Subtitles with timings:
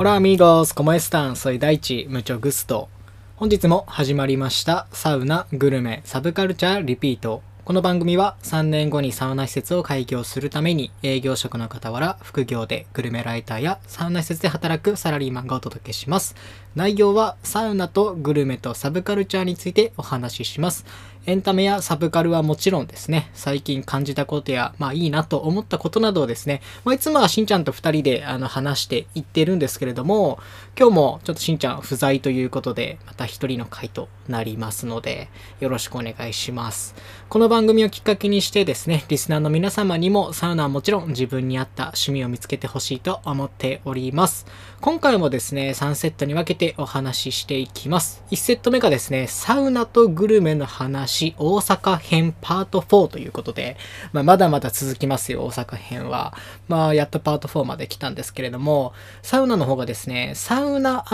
[0.00, 1.34] Hola amigos, ¿cómo están?
[1.34, 2.86] Soy Daichi, mucho gusto.
[3.34, 7.42] 本日も始まりましたサウナ、グルメ、サブカルチャーリピート。
[7.64, 16.36] この番組は3年後にサウナ施設を開業するために営業職の傍ら副業でグルメライターやサウナ施設で働くサラリーマンがお届けします。
[16.76, 20.86] 内容はサウナとグルメとサブカルチャーについてお話しします。
[21.28, 30.38] エンタメやサブカルはもちろんですね、最近感じたことや、まあいいなと思ったことなどをですね、まあ、いつもはしんちゃんと2人であの話していってるんですけれども、
[30.74, 35.28] 今日もちょっとしんちゃん不在ということで、また1人の回となりますので、
[35.60, 36.94] よろしくお願いします。
[37.28, 44.46] この番組をきっかけにしてですね、リスナーの皆様にもサウナはもちろん自分に合った趣味を見つけてほしいと思っております。
[44.80, 48.22] 今回もですね、3セットに分けてお話ししていきます。
[48.30, 53.76] 1セット目がですね、サウナとグルメの話、大阪編パート4ということで、
[54.12, 56.34] まあ、まだまだ続きますよ、大阪編は。
[56.68, 58.92] まあ、やっとパート4まで来たんですけれども、
[59.22, 61.04] サウナの方がですね、サウナ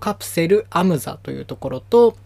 [0.00, 2.16] カプセルアムザというところと、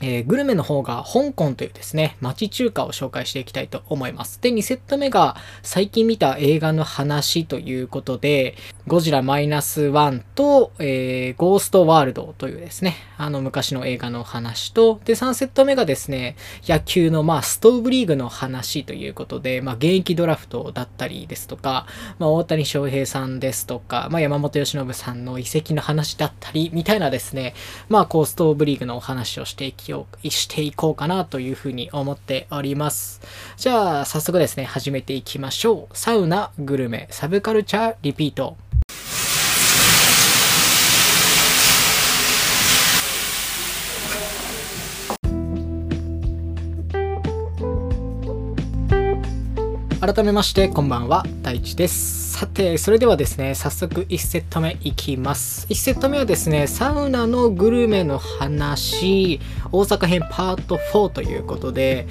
[0.00, 4.40] えー、グルメの方が香港というですね、町中華を紹介していきたいと思います。
[4.40, 8.56] で、2セット目が最近見た映画の話ということで、
[8.86, 21.86] ゴジラマイナス1と、えー、ゴーストワールドというですね、あの昔の映画の話と、で、3セット目がですね、野球のまあストーブリーグの話ということで、まあ現役ドラフトだったりですとか、
[22.18, 27.54] まあ大谷翔平さんですとか、まあ山本由伸さんの移籍の話だったり、みたいなですね、
[27.88, 33.20] まあこうストーブリーグのお話をしていきをしていこうかなというふうに思っております。
[33.56, 35.96] じゃあ、早速ですね、始めていきましょう。
[35.96, 38.56] サウナ、グルメ、サブカルチャー、リピート。
[50.00, 55.66] 改めましてこんばんは大地ですさてそれではですね早速1セット目いきます。
[55.68, 59.40] 1セット目はですねサウナのグルメの話。
[59.72, 62.06] 大阪編パート4ということで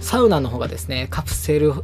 [0.00, 1.74] サウナの方がですねカプセル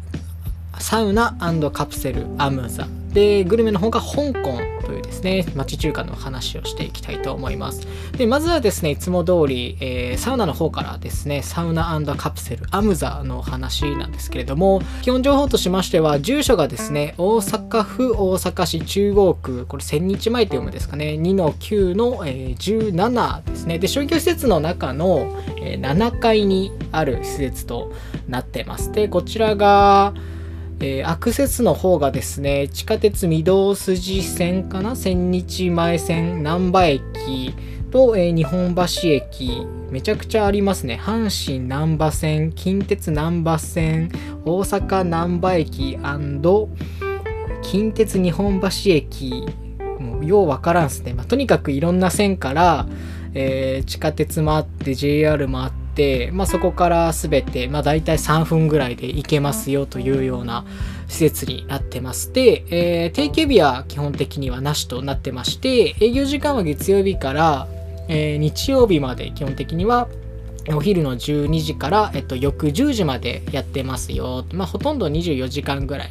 [0.78, 1.36] サウナ
[1.74, 2.88] カプセルアムザ。
[3.12, 7.86] でグルメの方が香港というですね町中華の話をしていきたいと思います。
[8.16, 23.78] でまずはですねいつも通り、えー、サウナの方からですねサウナカプセルアムザの話なんですけれども基本情報としましては住所がですね大阪府大阪市中央区これ1000日前と読むんですかね2の9の、えー、17ですね。
[23.78, 27.92] で商業施設の中の、えー、7階にある施設と
[28.28, 28.92] なってます。
[28.92, 30.14] でこちらが
[30.82, 34.96] えー、アクセスの方がですね、地下鉄御堂筋線かな？
[34.96, 37.54] 千日前線難波駅
[37.90, 40.98] と、えー、日本橋駅、めちゃくちゃありますね。
[41.02, 44.10] 阪神難波線、近鉄難波線、
[44.46, 45.98] 大阪難波駅
[47.62, 49.46] 近鉄日本橋駅、
[49.98, 51.12] もうようわからんっすね。
[51.12, 52.86] まあ、とにかくいろんな線から、
[53.34, 55.79] えー、地下鉄もあって JR もあって、
[56.32, 60.64] まあ、そこから全て、まあ、大体3分ぐらいで行けますよというような
[61.08, 67.68] 施設になってますで、えー、定休日は基本的にはなしとなってまして営業時間は月曜日から、
[68.08, 70.08] えー、日曜日まで基本的には
[70.68, 74.44] お昼の12時から、えっと、翌10時までやってますよ。
[74.52, 76.10] まあ、ほとんど24時間ぐらい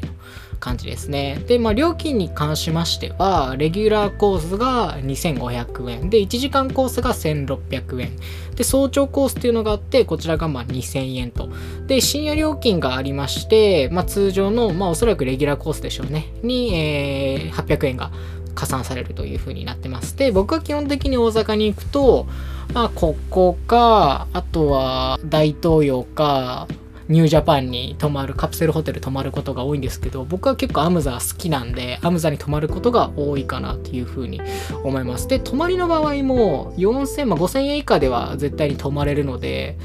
[0.60, 1.44] 感じですね。
[1.48, 6.10] で、まあ、料金に関しましては、レギュラーコースが2500円。
[6.10, 8.12] で、1時間コースが1600円。
[8.56, 11.50] で、早朝コースっていうのがあって、こちらがまあ2000円と。
[11.88, 16.28] で、深夜料金がありまして、まあ、通常の、まあ、おそらくレギュラーコースでしょうね。
[16.44, 18.12] に、えー、800円が
[18.56, 20.18] 加算されるという風になってます。
[20.18, 22.28] で、僕は基本的に大阪に行くと、
[22.74, 26.68] まあ、ここか、あとは大東洋か、
[27.10, 34.40] ニュージャパンに泊まる、カプセルホテル泊まることが多いんですけど、僕は結構アムザ好きなんで、アムザに泊まることが多いかなっていうふうに
[34.84, 35.28] 思います。
[35.28, 39.80] で、泊まりの場合も4000、まあ、5000円以下では絶対に泊まれるので、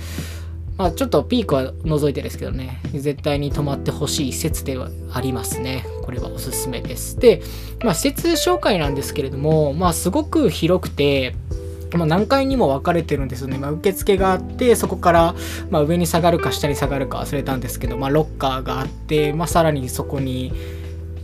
[0.76, 5.86] まあちょっとピークは除いてですけどね、絶対に泊まってほしい施設ではありますね。
[6.02, 7.18] これはおすすめです。
[7.18, 7.42] で、
[7.82, 11.36] まあ施設紹介なんですけれども、まあすごく広くて、
[11.96, 13.58] まあ、何階にも分かれてるんですよね。
[13.58, 15.34] まあ、受付があって、そこから、
[15.70, 20.52] まあ、上に下がるか下に下がるか忘れたんですけど、まあ、ロッカーがあって、まあ、さらにそこに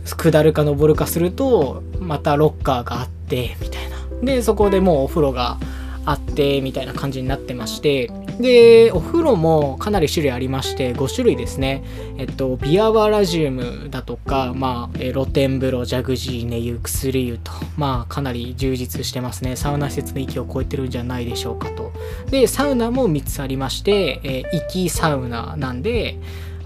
[0.05, 3.97] 下るか上るかすると、またロッカーがあって、みたいな。
[4.23, 5.57] で、そこでもうお風呂が
[6.05, 11.83] あって、みたいな感じになってまして、で、お風呂もかなり種類ありまして、5種類ですね。
[12.17, 19.55] えっと、ビアバラジウムだとか、まあ、え露天風呂、ジャグジー、寝湯、薬湯と、まあ、かなり充実してますね。
[19.55, 21.91] サウナ施設の域を超えてるんじゃないでしょうかと。
[22.29, 26.17] で、サウナも3つありまして、えー、域サウナなんで、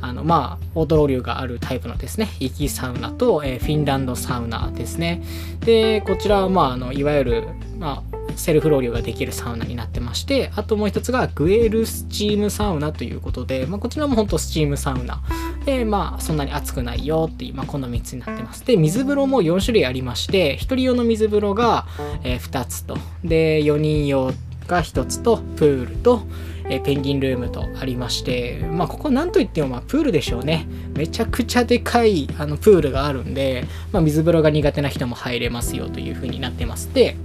[0.02, 5.24] あのまあオートロウリュがあるタイプのですね息サウナと、えー、フィンランドサウナですね
[5.62, 7.48] でこちらはまああのいわゆる、
[7.80, 15.22] まあ、セルフロウリュができるサウナになってましてあともう一つがグエルスチームサウナということで、まあ、こちらも本当スチームサウナ
[15.66, 21.88] でまあそんなに暑くないよっていう、まあ、この3つになってますで水風呂も4種類ありまして1人用の水風呂が、
[22.24, 24.32] えー、2つとで4人用
[24.68, 26.24] が1つとプールと
[26.70, 30.68] えペンギンルームとありまして、まあ、ここなんといってもまプールでしょうね。
[30.96, 36.92] めちゃくちゃでかいあのプールがあるんで、まあ、水風呂が苦手な人も入れますよという風になってます。
[36.94, 37.18] で、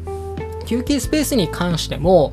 [0.70, 2.32] 休憩スペースに関しても、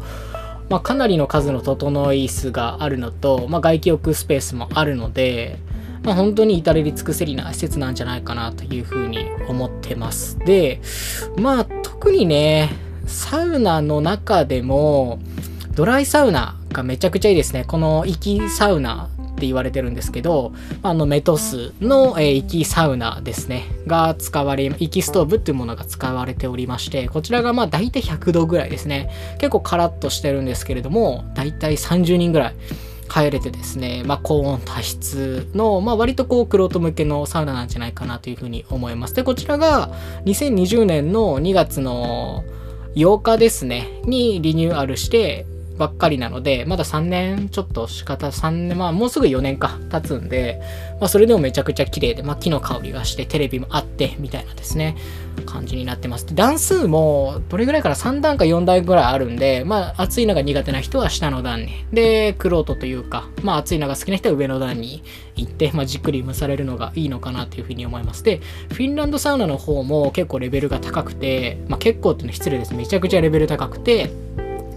[0.69, 5.57] まあ、かなりの数の整い椅子があるのと、まあ、外気浴スペースもあるので、
[6.03, 10.37] まあ、本当に至れり尽くせりな施設なんじゃないかなというふうに思ってます。
[10.37, 10.81] で、
[11.35, 12.69] まあ特にね、
[13.07, 15.17] サウナの中でも
[15.71, 17.65] ドライサウナがめちゃくちゃいいですね。
[17.65, 20.51] この息サウナって言われてるんですけど、
[20.81, 29.11] あのメトスの、えー、息サウナですね、が使われ、息ストーブっていうものが使われておりまして、こちらがまあ大体100度ぐらいですね。
[29.37, 32.55] 結構カラッとしてるんですけれども、大体30人ぐらい。
[33.09, 39.15] 帰れてですね、まあ、高温多湿の、まあ、割とこう、クロート向けのサウナなんじゃないかなというふうに思います。
[39.15, 39.91] で、こちらが
[40.25, 42.43] 2020年の2月の
[42.95, 45.45] 8日ですね、にリニューアルして、
[45.77, 50.59] ばっかりなので、まだ3年ちょっと仕方、3年、まあもうすぐ4年か経つんで、
[50.99, 54.95] まあそれでもめちゃくちゃ綺麗で、まあ木の香りがして、テレビもあって、みたいなですね、
[55.45, 56.25] 感じになってます。
[56.25, 65.03] で段数も、どれぐらいから3段か4段ぐらいあるんで、まあ暑いのが苦手な人は下の段に、で、クロートというか、まあ暑いのが好きな人は上の段に
[65.35, 68.23] 行って、まあじっくり蒸されるのがいいのかなというふうに思います。
[68.23, 72.73] で、フィンランドサウナの方も結構レベルが高くて、まあ結構っていうのは失礼です。
[72.73, 74.09] めちゃくちゃレベル高くて、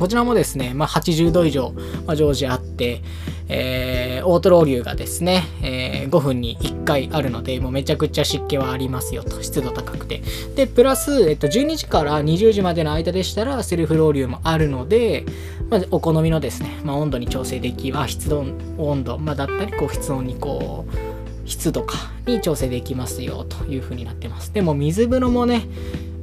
[0.00, 1.74] こちらもですね、まあ、80度以上、
[2.06, 3.02] まあ、常時あって、
[3.50, 10.22] えー、オートロウリュがですね、えー、5分に1回あるので、もうめちゃくちゃ湿気はありますよと、湿度高くて。
[10.56, 15.26] で、プラス、えっと、12時から20時までの間でしたら、セルフロウリュもあるので、
[15.68, 18.46] まあ、お好みのですね、まあ、温度に調整でき、あ、湿度、
[18.78, 24.54] 温度、まあ、だったり、こう、室温にこう、湿度かに調整できますよという風になってます。
[24.54, 25.66] でも水風呂もね、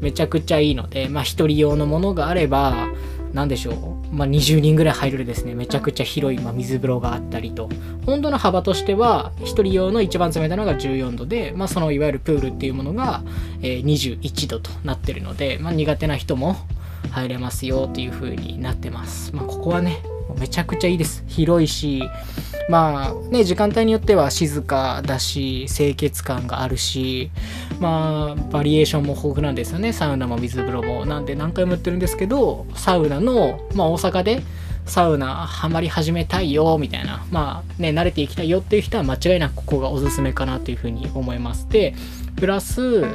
[0.02, 2.88] めちゃくちゃいいので、まあ一人用のものがあれば、
[3.38, 7.70] 何でしょう、まあ、20人ぐらい入るですね、めちゃくちゃ広い、まあ、水風呂があったりと、
[8.08, 13.22] 温度の幅としては、1人用の一番冷たいのが14度で、まあ、そのいわゆるプールっていうものが、
[13.62, 16.56] え、21度となってるので、まあ、苦手な人も
[17.12, 19.36] 入れますよっていう風になってます。
[19.36, 20.02] まあ、ここはね、
[20.40, 21.24] めちゃくちゃいいです。
[21.28, 22.02] 広いし、
[22.70, 27.30] まあね、時間帯によっては静かだし、清潔感があるし、
[27.80, 29.94] まあ、バリエーションも豊富なんですよね。
[29.94, 31.06] サウナも水風呂も。
[31.06, 34.42] なんで何回も言ってるんですけど、サウナの、まあ大阪で
[34.86, 41.68] サウナハマり始めたいよ、みたいな、まあね、慣れていきたいよっていう人は間違いなくここがおすすめかなというふうに思います。
[41.70, 41.94] で、
[42.38, 43.06] プラス、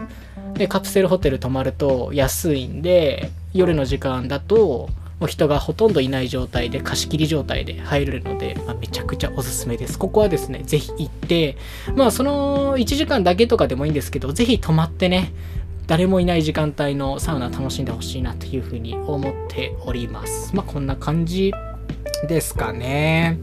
[0.54, 4.90] でカプセルホテル泊まると安いんで、夜の時間だと、
[5.22, 9.96] もう人がほとんどいない状態で貸し切り状態で入れるので、まあ、めちゃくちゃおすすめです。
[9.96, 11.56] ここはですね、ぜひ行って、
[11.94, 15.32] まあその1時間だけとかでもいいんですけど、ぜひ泊まってね、
[15.86, 20.56] 誰もいない時間帯のサウナ楽しんでほしいなというふうに思っております。
[20.56, 21.52] まあこんな感じ
[22.26, 23.38] ですかね。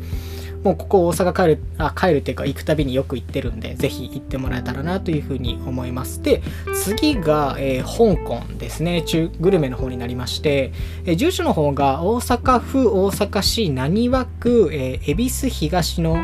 [0.64, 6.22] もうここ大阪帰る、あ、帰るっていうか行くたびによく行ってるんで、ぜひ行ってもらえたらなというふうに思います。
[6.22, 6.42] で、
[6.74, 9.02] 次が、えー、香港ですね。
[9.04, 10.74] 中、グルメの方になりまして、
[11.06, 16.18] えー、住所の方が大阪府大阪市浪速区、えー、恵比寿東の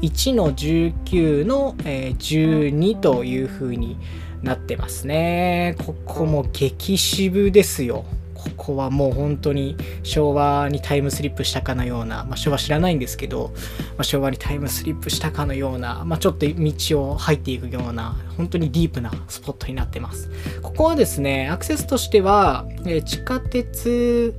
[0.00, 3.98] 1の19の、えー、12というふうに
[4.42, 5.76] なってますね。
[5.84, 8.04] ここも激渋ですよ。
[8.42, 13.52] ここはもう本当に昭和にタイムスリップしたかのような、まあ、昭和知らないんですけど、
[13.96, 20.30] まあ、昭和にタイムスリップしたかのような、まあ、ちょっと道を入っていくような本当にディープなスポットになってます。
[20.62, 24.34] ここはですねアクセスとしては、えー、地下鉄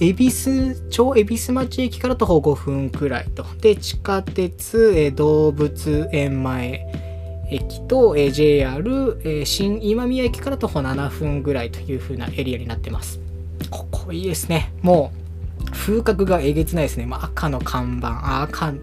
[0.00, 3.44] 恵比寿町恵比寿町駅から徒歩5分くらいと。
[3.60, 7.09] で地下鉄、えー、動物園前。
[7.50, 13.20] 駅と、え、JR、え、新今宮駅から徒歩7分ぐらいという風なエリアになってます。
[13.70, 14.72] ここいいですね。
[14.82, 17.06] もう風格がえげつないですね。
[17.06, 18.74] まあ、赤の看板、赤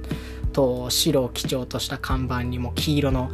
[0.53, 3.31] と白を基調とした看板にも黄色の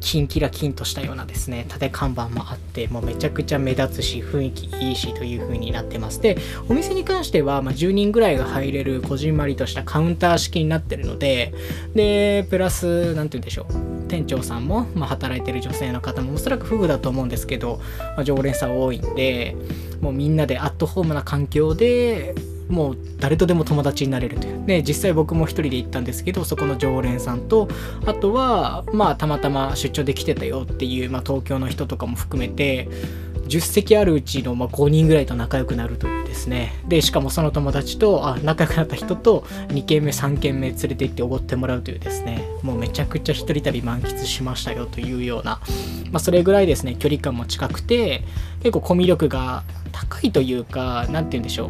[0.00, 6.20] キンキラキンとしたようなですね、縦看板もあって、もうめちゃくちゃ目立つし、雰囲気いいしという風になってます。
[6.20, 11.52] で、お店に関しては、まあ、10人ぐらいが入れるこじんまりとしたカウンター式になってるので、
[11.94, 19.56] で、プラス、なんて言うんでしょう、店長さんも、まあ、働いてる女性の方もおそらく夫婦だと思うんですけど、まあ、常連さん多いんで、
[20.00, 22.34] もうみんなでアットホームな環境で、
[22.68, 24.56] もう誰とでも友達になれるという。
[24.66, 27.68] ね実際僕も1人で行ったんですけどそこの常連さんと
[28.04, 32.88] あとはまあたまたま出張で来てたよっていう、まあ、東京の人とかも含めて
[33.46, 36.74] 10席あるうちのま5人ぐらいと仲良くなるというですね。
[36.86, 42.44] でしかもその友達とあ仲良くなった人と2軒目3軒目連れて行っておごってもらうというですね。
[42.62, 45.60] もうめちゃくちゃ一人旅満喫しましたよというような、
[46.10, 48.24] まあ、それぐらいですね距離感も近くて
[48.60, 51.68] 結構コミュ力が高いというか何て言うんでしょう。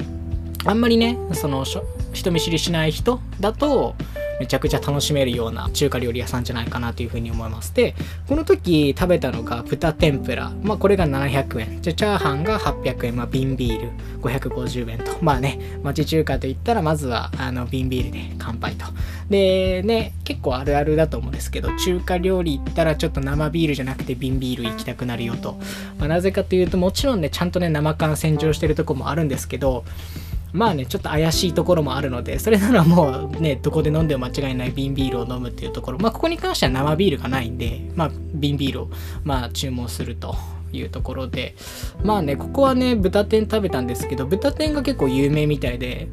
[0.65, 1.65] あんまりねその
[2.13, 3.95] 人見知りしない人だと
[4.41, 7.75] めちゃくちゃ楽しめるような中華料理屋さんじゃないかなというふうに思います。
[7.75, 7.95] で
[8.29, 10.53] この時食べたのが豚天ぷら。
[10.63, 11.83] まあこれが700円。
[11.83, 13.17] じゃチャーハンが800円。
[13.17, 13.91] まあ瓶ビール。
[14.23, 15.17] 550円と。
[15.21, 18.87] まあね町中華といったらまずはあの瓶ビールで乾杯と。
[19.31, 25.59] でね結構あるあるだと思うんですけど中華料理行ったらちょっと生ビールじゃなくて瓶ビール行きたくなるよと、
[25.99, 29.85] まあ、なぜかというともちろんねちゃんとね生感洗浄してるとこもあるんですけど
[30.53, 38.91] まあね、ちょっと怪しいところもあるので、それならもうね、どこで飲んでも間違いない瓶ビールを飲むっていうところ、まあここに関しては生ビールがないんで、まあ瓶ビールを
[39.25, 40.37] まあ注文すると
[40.73, 41.55] いうところで、
[42.03, 46.09] まあね、ここはね、豚天食べたんですけど、豚天が結構有名みたいで、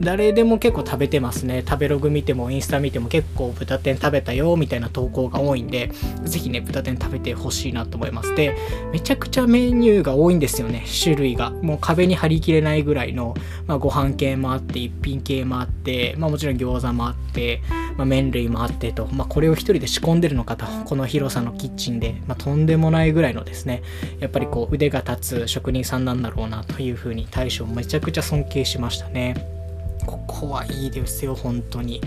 [0.00, 1.62] 誰でも結構食べてますね。
[1.66, 5.90] 食べログ見てもインスタ見ても結構豚天食べたよみたいな投稿が多いんで、
[6.24, 8.34] ぜひね、豚天食べてほしいなと思います。
[8.34, 8.56] で、
[8.92, 11.50] めちゃくちゃメニューが多いんですよね、種類が。
[11.50, 13.34] もう壁に貼り切れないぐらいの、
[13.66, 17.60] まあ、ご飯系もあって、一品系もあって、まあもちろん餃子もあって、
[17.96, 23.82] まあ、麺類もあってと、まあこれを一人で仕込んでるのかと、この広さのキッチンで、まとんでもないぐらいのですね、
[24.20, 29.61] やっぱりこう腕が立つ職人さんなんだろうなというふうに大将めちゃくちゃ尊敬しましたね。
[30.06, 32.00] ここはいいですよ、本当に。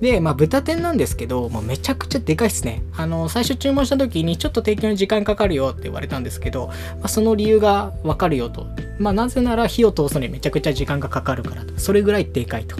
[0.00, 2.82] で、まあ、豚天なんですけど、もうめちゃくちゃでかいっすね。
[2.96, 8.66] あの、最初注文した時にちょっと提供に時間かかるよって言われたんですけど、まあ、その理由がわかるよと。
[8.98, 11.74] まあ、なぜなら火を通すのにめちゃくちゃ時間がかかるからと。
[11.78, 12.76] それぐらいでかいと。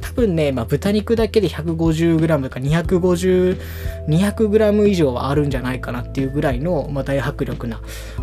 [0.00, 3.60] 多分ね、まあ、豚肉だけで 150g か250、
[4.08, 7.80] 200g 以上はあるんじゃないかなっていうぐらいの、まあ、大迫力な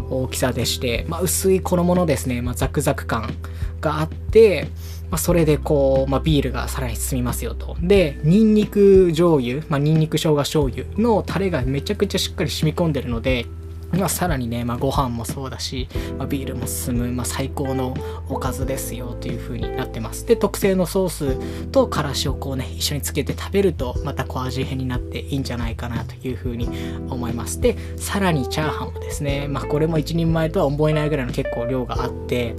[0.09, 3.33] 大きさでして、まあ、薄い衣のですね、まあ、ザクザク感
[3.81, 4.67] があって、
[5.09, 7.75] まあ、それでこう、まあ、ビールがさらに進みますよと。
[7.81, 13.45] で、ニンニク醤油、まあ、ニンニク生姜醤油のタレがめちゃくちゃしっかり染み込んでるので、
[13.91, 17.95] まあ、さらにね、まあ、ご飯もそうだし、まあ、ビールも進む、まあ、最高の
[18.29, 20.25] おかずですよという風になってます。
[20.25, 26.67] で、特製のソースとからしをこうね、一緒につけて食べると、またこう味変になっていいんじゃないかなという風に
[27.09, 27.61] 思います。
[27.61, 32.55] で、さらにチャーハンもですね、まあ、これも一人前とは思えないぐらいの結構量があって、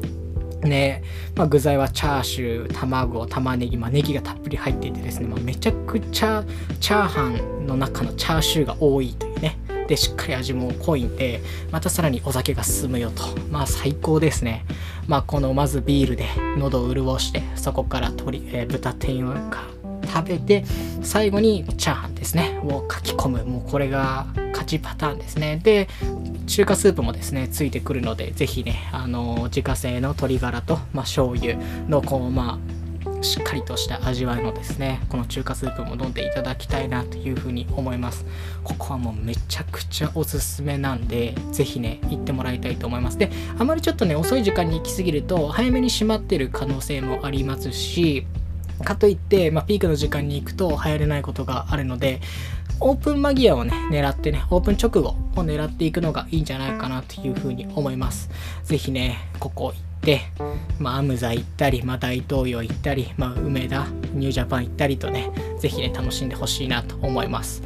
[0.62, 1.02] ね
[1.34, 6.44] まあ、具材はチャーシュー、卵、玉ねぎ、まあ、ネギがたっぷり入っていてですね、まあ、めちゃくちゃ
[6.80, 9.58] チャーハンの中のチャーシューが多いというね。
[9.86, 13.22] で、しっかり味も濃いんで、またさらにお酒が進むよと。
[13.50, 14.64] まあ最高ですね。
[15.06, 19.34] まあこのまずビールで喉を潤して、そこから鶏、えー、豚天を
[20.06, 20.64] 食べて、
[21.02, 23.44] 最後にチャーハンですね、を書き込む。
[23.44, 25.60] もうこれが勝ちパターンですね。
[25.62, 25.88] で、
[26.46, 31.56] 中華スープもですねついてくるのでぜひねあの自家製の鶏ガラと、まあ、醤油
[31.88, 38.24] のこうまあしっかりとした味わいのですねこの中華スープも飲んでいただきたいなというふうに思います。
[38.62, 43.18] ここはもうめちゃくちゃおすすめなんでぜひね行ってもらいたいと思います。
[43.18, 48.26] であまりちょっとね遅い時間に行き過ぎると早めに閉まってる可能性もありますし
[48.84, 52.20] かといって、まあ、ピークの時間に行くと入れないことがあるので
[52.80, 58.30] オープン間際をね、狙ってね、オープン直後を狙っていくのがいいんじゃないかなというふうに思います。
[58.64, 60.20] ぜひね、ここ行って、
[60.78, 67.62] まあ、アムザ行ったり、まあ、大東洋行ったり、まあ、梅田、ニュージャパン行ったりとね、ぜひね、楽しんでほしいなと思います。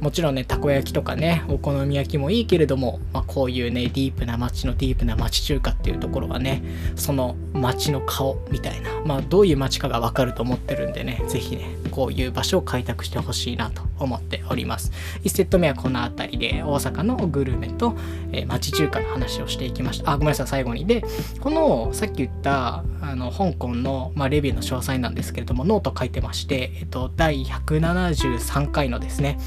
[0.00, 6.62] もちろんね、たこ焼きとかね、お好み焼きもいいけれども、まあ、こういうね、ディープな街のディープな街中華っていうところはね、
[6.94, 14.92] その街の顔みたいな、まあ、どういう街かがわかると思ってるんでね、ぜひね、こういう場所を開拓してほしいなと思っております。
[15.24, 17.96] 1セット目はこの辺りで、大阪のグルメと、
[18.30, 20.12] えー、町中華の話をしていきました。
[20.12, 20.86] あ、ごめんなさい、最後に。
[20.86, 21.02] で、
[21.40, 29.38] この、さっき言った、あの、香港の、まあ、レビューの詳細なんですけれども、ノート書いてまして、えっと、第173回のですね、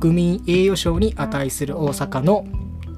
[0.00, 2.46] 国民栄誉賞に値する大阪の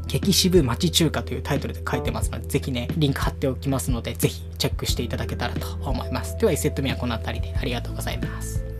[0.06, 6.38] 激渋町中華というタイトルで書いてますので、是非ね、リンク貼っておきますので、是非チェックしていただけたらと思います。
[6.38, 8.71] では、1セット目はこの辺りでありがとうございます。